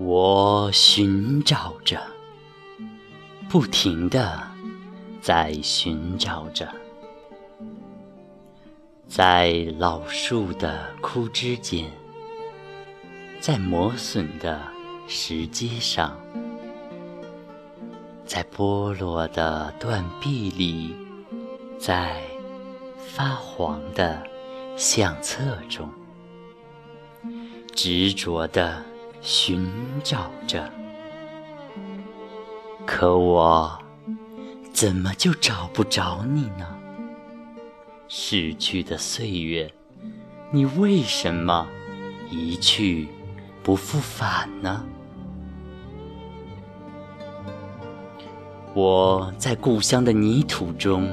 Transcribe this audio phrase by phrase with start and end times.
[0.00, 2.00] 我寻找着，
[3.48, 4.40] 不停的
[5.20, 6.68] 在寻找着，
[9.08, 11.90] 在老树的枯枝间，
[13.40, 14.60] 在磨损的
[15.08, 16.16] 石阶上，
[18.24, 20.94] 在剥落的断壁里，
[21.76, 22.22] 在
[22.96, 24.22] 发黄的
[24.76, 25.90] 相册中，
[27.74, 28.80] 执着的。
[29.20, 29.68] 寻
[30.02, 30.70] 找着，
[32.86, 33.78] 可我
[34.72, 36.66] 怎么就找不着你呢？
[38.06, 39.70] 逝去的岁月，
[40.50, 41.66] 你为什么
[42.30, 43.08] 一去
[43.62, 44.84] 不复返呢？
[48.72, 51.08] 我在故乡的泥土中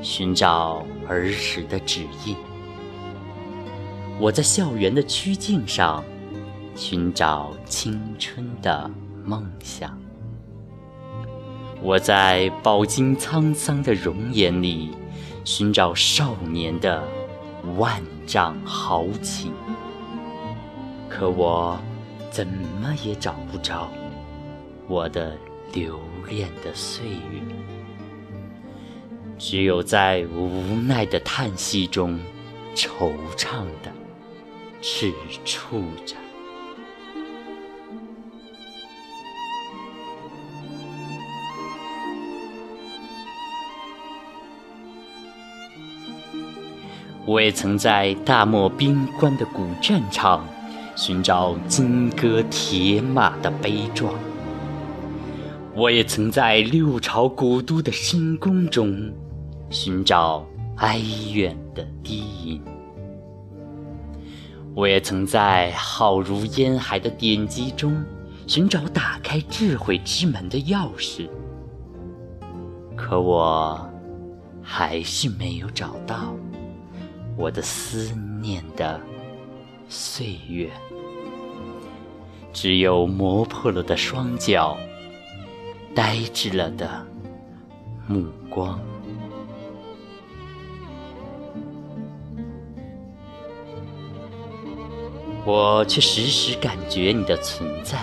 [0.00, 2.34] 寻找儿时的指印，
[4.18, 6.02] 我在校园的曲径上。
[6.74, 8.90] 寻找青春的
[9.24, 9.96] 梦想，
[11.82, 14.90] 我在饱经沧桑的容颜里
[15.44, 17.06] 寻找少年的
[17.76, 19.52] 万丈豪情，
[21.08, 21.78] 可我
[22.30, 23.88] 怎么也找不着
[24.88, 25.36] 我的
[25.74, 27.42] 留恋的岁月，
[29.38, 30.48] 只有在无
[30.80, 32.18] 奈的叹息中
[32.74, 33.92] 惆怅的
[34.80, 35.12] 踟
[35.44, 36.16] 蹰着。
[47.24, 50.44] 我也曾在大漠边关的古战场
[50.96, 54.12] 寻找金戈铁马的悲壮，
[55.74, 59.12] 我也曾在六朝古都的深宫中
[59.70, 60.44] 寻找
[60.78, 61.00] 哀
[61.32, 62.60] 怨的低吟，
[64.74, 68.04] 我也曾在浩如烟海的典籍中
[68.48, 71.28] 寻找打开智慧之门的钥匙，
[72.96, 73.88] 可我
[74.60, 76.34] 还是没有找到。
[77.36, 79.00] 我的思念的
[79.88, 80.70] 岁月，
[82.52, 84.76] 只有磨破了的双脚，
[85.94, 87.04] 呆滞了的
[88.06, 88.78] 目光。
[95.44, 97.98] 我却时时感觉你的存在。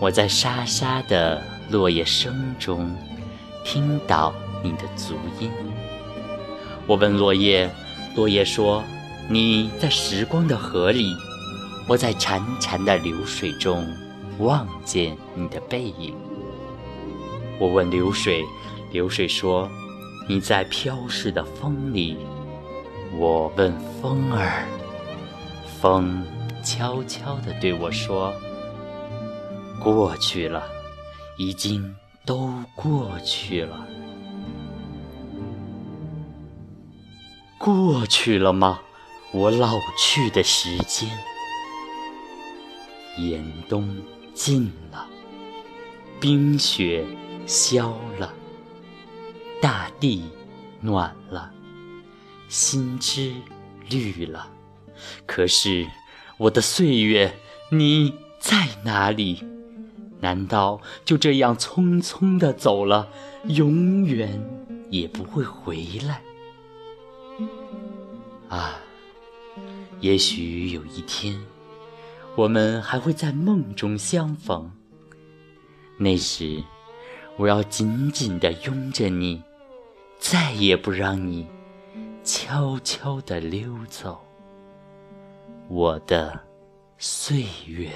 [0.00, 1.40] 我在沙沙的
[1.70, 2.92] 落叶声中，
[3.64, 4.34] 听到
[4.64, 5.50] 你的足音。
[6.88, 7.70] 我问落叶，
[8.16, 8.82] 落叶说
[9.28, 11.14] ：“你在时光的河里，
[11.86, 13.86] 我在潺潺的流水中
[14.38, 16.14] 望见你的背影。”
[17.60, 18.42] 我问流水，
[18.90, 19.68] 流水说
[20.26, 22.16] ：“你在飘逝的风里。”
[23.18, 24.66] 我问风儿，
[25.80, 26.24] 风
[26.62, 28.32] 悄悄地对我说
[29.84, 30.62] ：“过去了，
[31.36, 31.94] 已经
[32.24, 33.86] 都过去了。”
[37.58, 38.80] 过去了吗？
[39.32, 41.10] 我老去的时间，
[43.18, 43.94] 严冬
[44.32, 45.06] 尽了，
[46.20, 47.04] 冰雪
[47.46, 48.32] 消了，
[49.60, 50.22] 大地
[50.80, 51.50] 暖了，
[52.48, 53.34] 新枝
[53.90, 54.48] 绿了。
[55.26, 55.86] 可是
[56.36, 57.34] 我的岁月，
[57.72, 59.44] 你在哪里？
[60.20, 63.08] 难道就这样匆匆的走了，
[63.46, 64.40] 永远
[64.90, 66.22] 也不会回来？
[68.48, 68.80] 啊，
[70.00, 71.38] 也许有一天，
[72.36, 74.70] 我们还会在梦中相逢。
[75.98, 76.62] 那时，
[77.36, 79.42] 我要紧紧地拥着你，
[80.18, 81.46] 再也不让你
[82.24, 84.20] 悄悄地溜走，
[85.68, 86.40] 我的
[86.96, 87.90] 岁月。